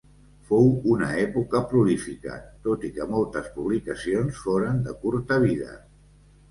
[0.51, 5.81] Fou una època prolífica, tot i que moltes publicacions foren de curta vida.